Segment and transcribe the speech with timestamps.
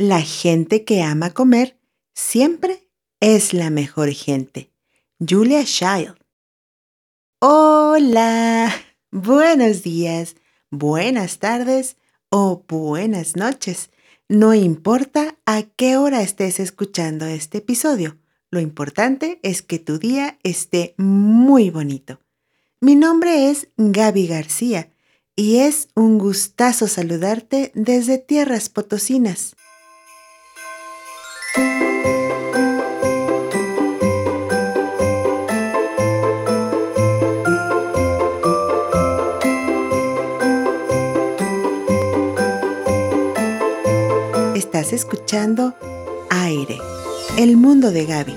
[0.00, 1.76] La gente que ama comer
[2.14, 4.70] siempre es la mejor gente.
[5.18, 6.14] Julia Child.
[7.40, 8.72] Hola,
[9.10, 10.36] buenos días,
[10.70, 11.96] buenas tardes
[12.30, 13.90] o buenas noches.
[14.28, 18.18] No importa a qué hora estés escuchando este episodio,
[18.52, 22.20] lo importante es que tu día esté muy bonito.
[22.80, 24.92] Mi nombre es Gaby García
[25.34, 29.56] y es un gustazo saludarte desde Tierras Potosinas.
[44.54, 45.74] Estás escuchando
[46.30, 46.78] Aire,
[47.36, 48.36] el mundo de Gaby.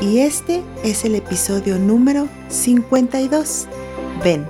[0.00, 3.66] Y este es el episodio número 52.
[4.22, 4.46] Ven,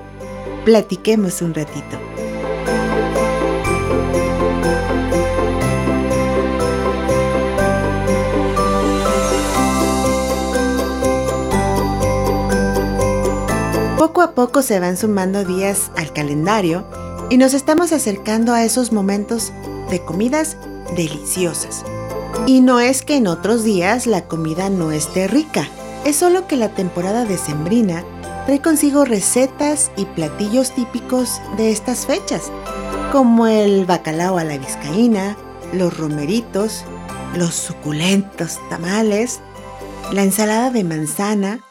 [0.64, 1.98] platiquemos un ratito.
[14.20, 16.84] Poco a poco se van sumando días al calendario
[17.30, 19.50] y nos estamos acercando a esos momentos
[19.88, 20.58] de comidas
[20.94, 21.86] deliciosas.
[22.46, 25.66] Y no es que en otros días la comida no esté rica,
[26.04, 28.04] es solo que la temporada decembrina
[28.44, 32.52] trae consigo recetas y platillos típicos de estas fechas,
[33.12, 35.34] como el bacalao a la vizcaína,
[35.72, 36.84] los romeritos,
[37.36, 39.40] los suculentos tamales,
[40.12, 41.64] la ensalada de manzana,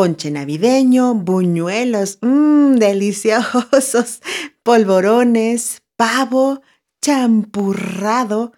[0.00, 4.22] ponche navideño, buñuelos, mmm, deliciosos,
[4.62, 6.62] polvorones, pavo,
[7.02, 8.54] champurrado,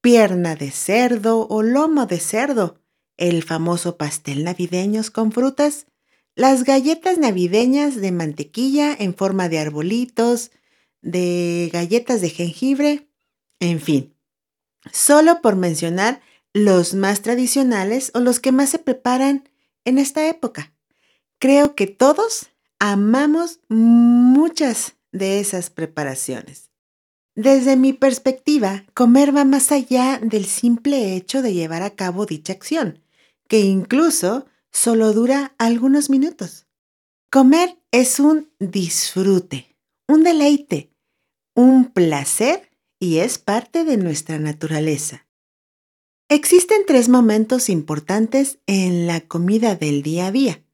[0.00, 2.80] pierna de cerdo o lomo de cerdo,
[3.18, 5.84] el famoso pastel navideños con frutas,
[6.34, 10.52] las galletas navideñas de mantequilla en forma de arbolitos,
[11.02, 13.10] de galletas de jengibre,
[13.60, 14.16] en fin,
[14.90, 16.22] solo por mencionar
[16.54, 19.50] los más tradicionales o los que más se preparan
[19.84, 20.72] en esta época.
[21.38, 22.48] Creo que todos
[22.78, 26.70] amamos muchas de esas preparaciones.
[27.36, 32.52] Desde mi perspectiva, comer va más allá del simple hecho de llevar a cabo dicha
[32.52, 33.04] acción,
[33.46, 36.66] que incluso solo dura algunos minutos.
[37.30, 39.76] Comer es un disfrute,
[40.08, 40.90] un deleite,
[41.54, 45.28] un placer y es parte de nuestra naturaleza.
[46.28, 50.64] Existen tres momentos importantes en la comida del día a día,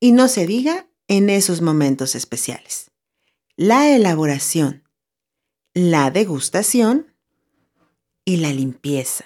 [0.00, 2.90] y no se diga en esos momentos especiales.
[3.56, 4.84] La elaboración,
[5.74, 7.14] la degustación
[8.24, 9.24] y la limpieza.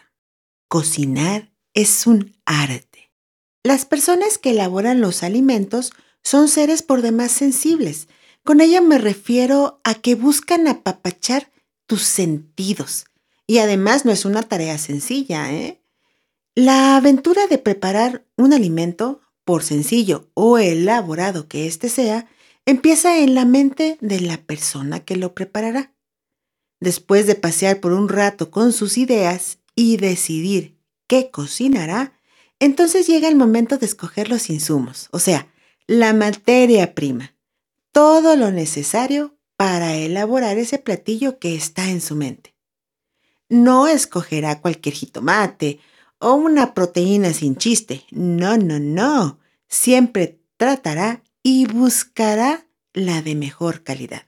[0.68, 3.12] Cocinar es un arte.
[3.62, 8.08] Las personas que elaboran los alimentos son seres por demás sensibles.
[8.44, 11.50] Con ella me refiero a que buscan apapachar
[11.86, 13.06] tus sentidos.
[13.46, 15.82] Y además no es una tarea sencilla, ¿eh?
[16.54, 22.26] La aventura de preparar un alimento, por sencillo o elaborado que éste sea,
[22.64, 25.94] empieza en la mente de la persona que lo preparará.
[26.80, 32.18] Después de pasear por un rato con sus ideas y decidir qué cocinará,
[32.58, 35.48] entonces llega el momento de escoger los insumos, o sea,
[35.86, 37.34] la materia prima,
[37.90, 42.54] todo lo necesario para elaborar ese platillo que está en su mente.
[43.48, 45.80] No escogerá cualquier jitomate
[46.22, 53.82] o una proteína sin chiste, no, no, no, siempre tratará y buscará la de mejor
[53.82, 54.26] calidad.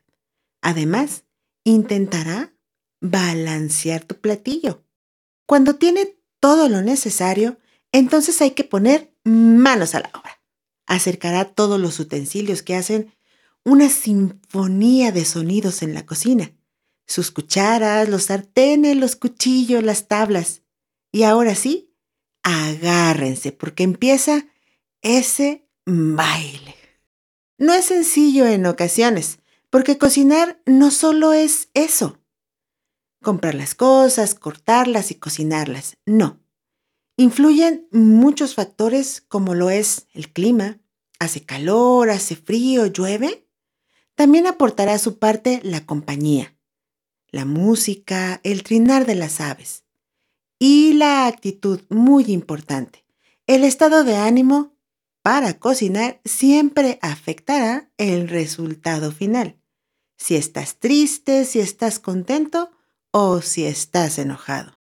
[0.60, 1.22] Además,
[1.62, 2.52] intentará
[3.00, 4.82] balancear tu platillo.
[5.46, 7.58] Cuando tiene todo lo necesario,
[7.92, 10.42] entonces hay que poner manos a la obra.
[10.86, 13.14] Acercará todos los utensilios que hacen
[13.64, 16.50] una sinfonía de sonidos en la cocina.
[17.06, 20.62] Sus cucharas, los sartenes, los cuchillos, las tablas.
[21.12, 21.83] Y ahora sí,
[22.44, 24.46] agárrense porque empieza
[25.02, 26.76] ese baile.
[27.58, 29.38] No es sencillo en ocasiones,
[29.70, 32.20] porque cocinar no solo es eso.
[33.22, 35.96] Comprar las cosas, cortarlas y cocinarlas.
[36.04, 36.40] No.
[37.16, 40.78] Influyen muchos factores como lo es el clima.
[41.18, 43.48] Hace calor, hace frío, llueve.
[44.14, 46.56] También aportará su parte la compañía,
[47.30, 49.83] la música, el trinar de las aves.
[50.66, 53.04] Y la actitud muy importante.
[53.46, 54.72] El estado de ánimo
[55.20, 59.58] para cocinar siempre afectará el resultado final
[60.16, 62.70] si estás triste, si estás contento
[63.10, 64.72] o si estás enojado.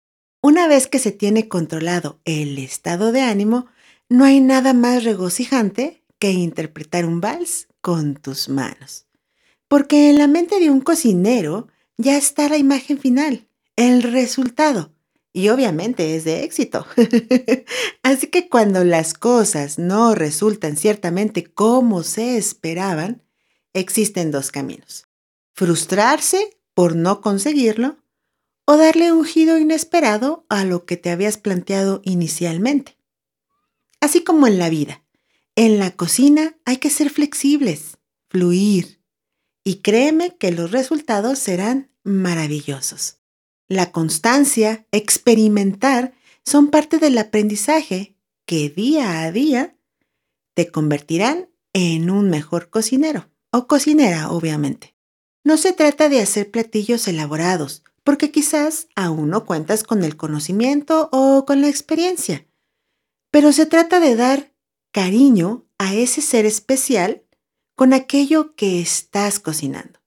[0.41, 3.67] Una vez que se tiene controlado el estado de ánimo,
[4.09, 9.09] no hay nada más regocijante que interpretar un vals con tus manos.
[9.67, 11.67] Porque en la mente de un cocinero
[11.99, 14.93] ya está la imagen final, el resultado,
[15.33, 16.87] y obviamente es de éxito.
[18.03, 23.23] Así que cuando las cosas no resultan ciertamente como se esperaban,
[23.73, 25.07] existen dos caminos.
[25.55, 27.99] Frustrarse por no conseguirlo
[28.65, 32.97] o darle un giro inesperado a lo que te habías planteado inicialmente.
[34.01, 35.03] Así como en la vida,
[35.57, 39.01] en la cocina hay que ser flexibles, fluir,
[39.65, 43.22] y créeme que los resultados serán maravillosos.
[43.73, 46.13] La constancia, experimentar,
[46.45, 49.79] son parte del aprendizaje que día a día
[50.53, 54.95] te convertirán en un mejor cocinero o cocinera, obviamente.
[55.43, 61.09] No se trata de hacer platillos elaborados, porque quizás aún no cuentas con el conocimiento
[61.11, 62.47] o con la experiencia,
[63.31, 64.53] pero se trata de dar
[64.91, 67.23] cariño a ese ser especial
[67.75, 69.99] con aquello que estás cocinando.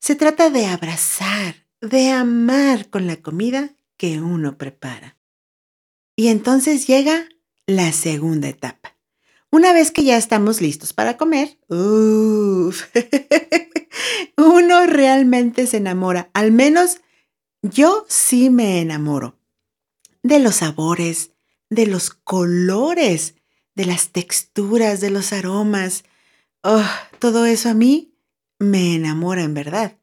[0.00, 5.18] Se trata de abrazar, de amar con la comida que uno prepara.
[6.16, 7.28] Y entonces llega
[7.66, 8.96] la segunda etapa.
[9.50, 12.72] Una vez que ya estamos listos para comer, uno
[14.86, 16.30] realmente se enamora.
[16.32, 17.00] Al menos
[17.60, 19.36] yo sí me enamoro
[20.22, 21.32] de los sabores,
[21.68, 23.34] de los colores,
[23.74, 26.04] de las texturas, de los aromas.
[26.62, 26.84] Oh,
[27.18, 28.14] todo eso a mí
[28.58, 29.98] me enamora en verdad.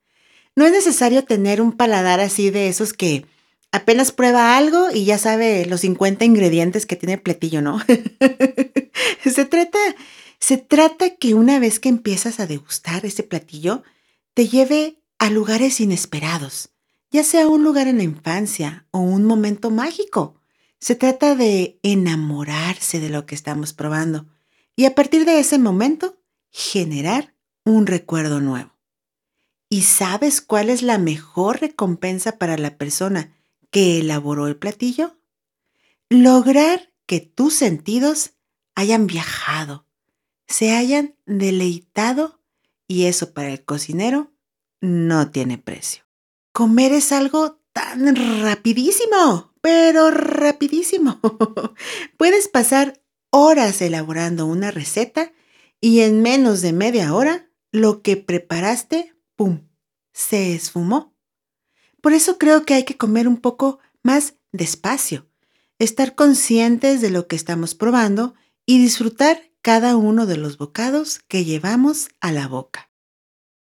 [0.59, 3.25] No es necesario tener un paladar así de esos que
[3.71, 7.79] apenas prueba algo y ya sabe los 50 ingredientes que tiene el platillo, ¿no?
[9.23, 9.79] se trata
[10.37, 13.83] se trata que una vez que empiezas a degustar ese platillo,
[14.33, 16.71] te lleve a lugares inesperados,
[17.09, 20.41] ya sea un lugar en la infancia o un momento mágico.
[20.81, 24.27] Se trata de enamorarse de lo que estamos probando
[24.75, 26.17] y a partir de ese momento
[26.51, 27.33] generar
[27.63, 28.78] un recuerdo nuevo.
[29.69, 33.35] ¿Y sabes cuál es la mejor recompensa para la persona
[33.69, 35.17] que elaboró el platillo?
[36.09, 38.31] Lograr que tus sentidos
[38.73, 39.85] hayan viajado,
[40.47, 42.41] se hayan deleitado
[42.87, 44.33] y eso para el cocinero
[44.81, 46.03] no tiene precio.
[46.51, 51.19] Comer es algo tan rapidísimo, pero rapidísimo.
[52.17, 55.31] Puedes pasar horas elaborando una receta
[55.79, 59.69] y en menos de media hora lo que preparaste, ¡pum!,
[60.11, 61.15] se esfumó.
[62.01, 65.29] Por eso creo que hay que comer un poco más despacio,
[65.77, 68.33] estar conscientes de lo que estamos probando
[68.65, 72.91] y disfrutar cada uno de los bocados que llevamos a la boca.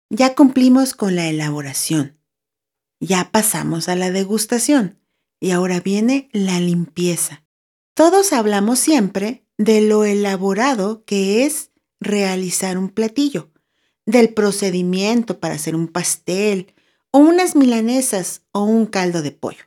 [0.09, 2.21] Ya cumplimos con la elaboración,
[3.01, 5.01] ya pasamos a la degustación
[5.41, 7.43] y ahora viene la limpieza.
[7.95, 13.51] Todos hablamos siempre de lo elaborado que es realizar un platillo,
[14.05, 16.73] del procedimiento para hacer un pastel
[17.11, 19.63] o unas milanesas o un caldo de pollo.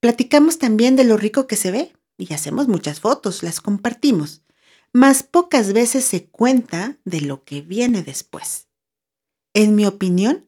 [0.00, 4.42] Platicamos también de lo rico que se ve y hacemos muchas fotos, las compartimos,
[4.92, 8.68] mas pocas veces se cuenta de lo que viene después.
[9.52, 10.46] En mi opinión,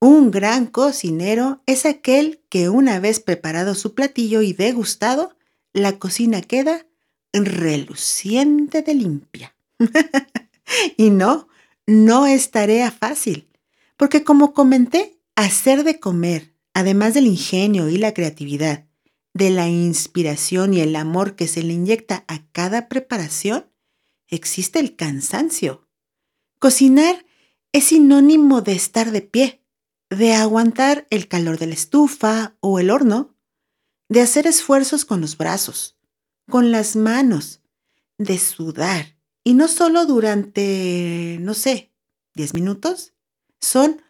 [0.00, 5.36] un gran cocinero es aquel que una vez preparado su platillo y degustado,
[5.72, 6.86] la cocina queda
[7.32, 9.54] reluciente de limpia.
[10.96, 11.48] y no,
[11.86, 13.48] no es tarea fácil,
[13.96, 18.86] porque como comenté, hacer de comer, además del ingenio y la creatividad,
[19.34, 23.66] de la inspiración y el amor que se le inyecta a cada preparación,
[24.28, 25.88] existe el cansancio.
[26.58, 27.24] Cocinar
[27.72, 29.64] es sinónimo de estar de pie,
[30.10, 33.34] de aguantar el calor de la estufa o el horno,
[34.08, 35.98] de hacer esfuerzos con los brazos,
[36.50, 37.62] con las manos,
[38.18, 41.92] de sudar, y no solo durante, no sé,
[42.34, 43.12] 10 minutos,
[43.60, 44.02] son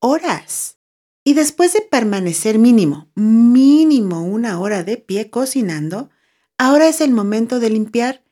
[0.00, 0.78] horas.
[1.24, 6.10] Y después de permanecer mínimo, mínimo una hora de pie cocinando,
[6.56, 8.24] ahora es el momento de limpiar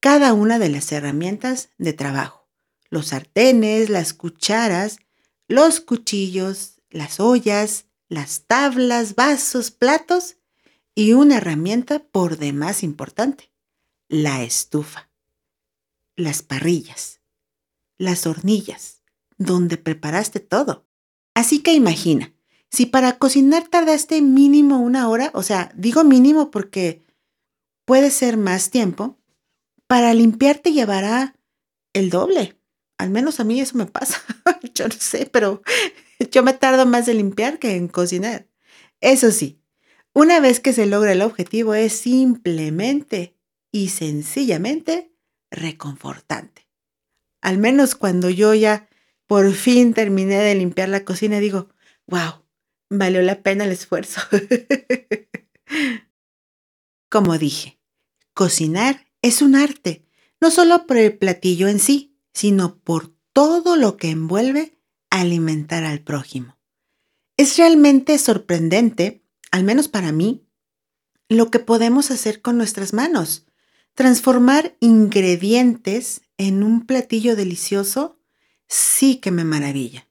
[0.00, 2.48] cada una de las herramientas de trabajo.
[2.90, 4.98] Los sartenes, las cucharas,
[5.48, 10.36] los cuchillos, las ollas, las tablas, vasos, platos
[10.94, 13.50] y una herramienta por demás importante,
[14.08, 15.11] la estufa
[16.16, 17.20] las parrillas,
[17.98, 19.02] las hornillas,
[19.38, 20.86] donde preparaste todo.
[21.34, 22.34] Así que imagina,
[22.70, 27.02] si para cocinar tardaste mínimo una hora, o sea, digo mínimo porque
[27.84, 29.18] puede ser más tiempo,
[29.86, 31.36] para limpiar te llevará
[31.92, 32.58] el doble.
[32.98, 34.22] Al menos a mí eso me pasa.
[34.74, 35.62] yo no sé, pero
[36.30, 38.48] yo me tardo más en limpiar que en cocinar.
[39.00, 39.60] Eso sí,
[40.14, 43.36] una vez que se logra el objetivo es simplemente
[43.70, 45.11] y sencillamente
[45.52, 46.66] reconfortante.
[47.40, 48.88] Al menos cuando yo ya
[49.26, 51.68] por fin terminé de limpiar la cocina, digo,
[52.06, 52.44] wow,
[52.90, 54.20] valió la pena el esfuerzo.
[57.08, 57.78] Como dije,
[58.34, 60.04] cocinar es un arte,
[60.40, 64.78] no solo por el platillo en sí, sino por todo lo que envuelve
[65.10, 66.58] alimentar al prójimo.
[67.36, 70.46] Es realmente sorprendente, al menos para mí,
[71.28, 73.46] lo que podemos hacer con nuestras manos.
[73.94, 78.18] Transformar ingredientes en un platillo delicioso
[78.66, 80.08] sí que me maravilla.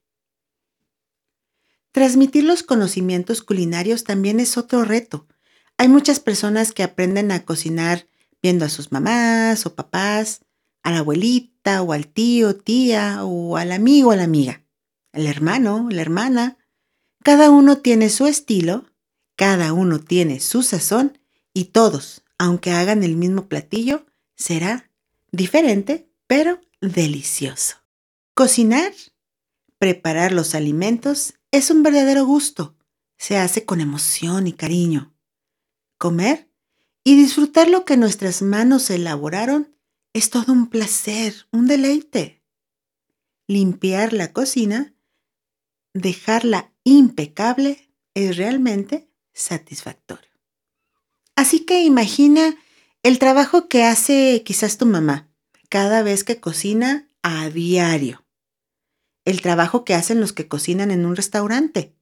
[1.91, 5.27] Transmitir los conocimientos culinarios también es otro reto.
[5.77, 8.07] Hay muchas personas que aprenden a cocinar
[8.41, 10.41] viendo a sus mamás o papás,
[10.83, 14.63] a la abuelita o al tío, tía o al amigo o a la amiga,
[15.11, 16.57] el hermano, la hermana.
[17.23, 18.85] Cada uno tiene su estilo,
[19.35, 21.17] cada uno tiene su sazón
[21.53, 24.89] y todos, aunque hagan el mismo platillo, será
[25.31, 27.75] diferente, pero delicioso.
[28.33, 28.93] Cocinar,
[29.77, 32.75] preparar los alimentos es un verdadero gusto.
[33.15, 35.13] Se hace con emoción y cariño.
[35.99, 36.49] Comer
[37.03, 39.77] y disfrutar lo que nuestras manos elaboraron
[40.11, 42.41] es todo un placer, un deleite.
[43.45, 44.95] Limpiar la cocina,
[45.93, 50.30] dejarla impecable, es realmente satisfactorio.
[51.41, 52.55] Así que imagina
[53.01, 55.27] el trabajo que hace quizás tu mamá
[55.69, 58.23] cada vez que cocina a diario.
[59.25, 61.95] El trabajo que hacen los que cocinan en un restaurante.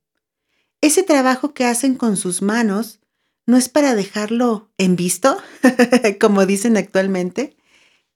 [0.81, 3.00] Ese trabajo que hacen con sus manos
[3.46, 5.38] no es para dejarlo en visto,
[6.19, 7.55] como dicen actualmente.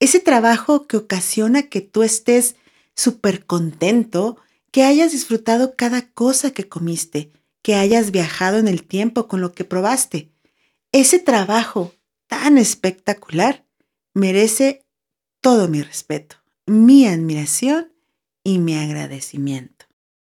[0.02, 2.58] Ese trabajo que ocasiona que tú estés
[2.98, 4.36] súper contento,
[4.72, 9.54] que hayas disfrutado cada cosa que comiste, que hayas viajado en el tiempo con lo
[9.54, 10.33] que probaste.
[10.94, 11.92] Ese trabajo
[12.28, 13.66] tan espectacular
[14.14, 14.86] merece
[15.42, 16.36] todo mi respeto,
[16.68, 17.92] mi admiración
[18.44, 19.88] y mi agradecimiento.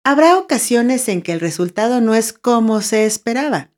[0.04, 3.72] Habrá ocasiones en que el resultado no es como se esperaba.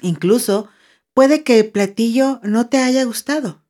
[0.00, 0.70] Incluso
[1.12, 3.62] puede que el platillo no te haya gustado.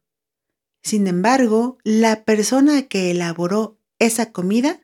[0.85, 4.81] Sin embargo, la persona que elaboró esa comida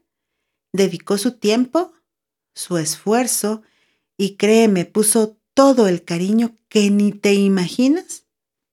[0.72, 1.92] dedicó su tiempo,
[2.56, 3.62] su esfuerzo
[4.16, 8.24] y créeme, puso todo el cariño que ni te imaginas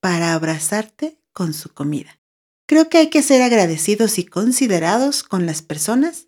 [0.02, 2.20] para abrazarte con su comida.
[2.66, 6.28] Creo que hay que ser agradecidos y considerados con las personas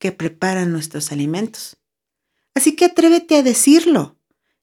[0.00, 1.76] que preparan nuestros alimentos.
[2.52, 4.16] Así que atrévete a decirlo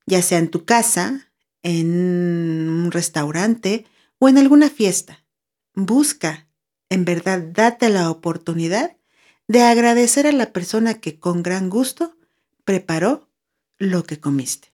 [0.09, 1.31] ya sea en tu casa,
[1.63, 3.85] en un restaurante
[4.17, 5.23] o en alguna fiesta.
[5.73, 6.49] Busca,
[6.89, 8.97] en verdad, date la oportunidad
[9.47, 12.17] de agradecer a la persona que con gran gusto
[12.65, 13.29] preparó
[13.77, 14.73] lo que comiste.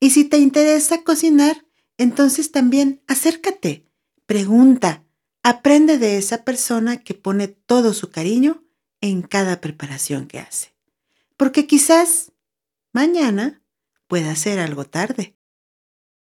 [0.00, 1.64] Y si te interesa cocinar,
[1.98, 3.86] entonces también acércate,
[4.26, 5.04] pregunta,
[5.42, 8.64] aprende de esa persona que pone todo su cariño
[9.00, 10.74] en cada preparación que hace.
[11.36, 12.32] Porque quizás
[12.92, 13.62] mañana
[14.08, 15.36] pueda ser algo tarde.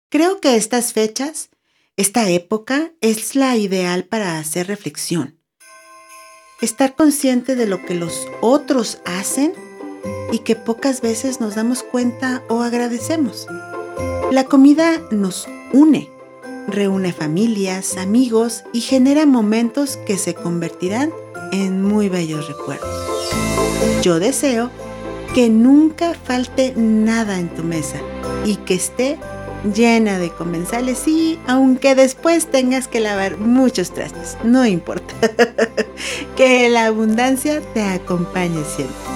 [0.09, 1.49] Creo que estas fechas,
[1.95, 5.39] esta época, es la ideal para hacer reflexión.
[6.59, 9.53] Estar consciente de lo que los otros hacen
[10.31, 13.47] y que pocas veces nos damos cuenta o agradecemos.
[14.31, 16.09] La comida nos une,
[16.67, 21.11] reúne familias, amigos y genera momentos que se convertirán
[21.51, 22.89] en muy bellos recuerdos.
[24.01, 24.69] Yo deseo
[25.33, 27.97] que nunca falte nada en tu mesa
[28.45, 29.17] y que esté
[29.75, 35.13] llena de comensales y aunque después tengas que lavar muchos trastes, no importa.
[36.35, 39.10] que la abundancia te acompañe siempre.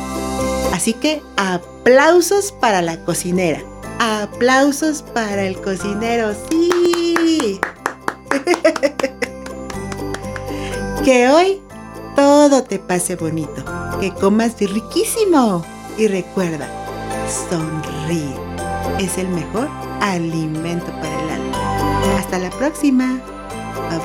[0.75, 3.61] Así que aplausos para la cocinera.
[3.97, 6.35] Aplausos para el cocinero.
[6.49, 7.61] Sí.
[11.05, 11.61] que hoy
[12.17, 13.63] todo te pase bonito.
[14.01, 15.63] Que comas riquísimo.
[15.97, 16.67] Y recuerda,
[17.49, 18.35] sonríe.
[18.99, 19.69] Es el mejor
[20.01, 22.19] alimento para el alma.
[22.19, 23.21] Hasta la próxima.
[23.89, 23.99] Bye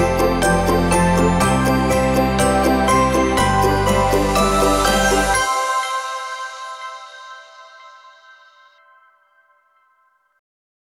[0.00, 0.11] bye.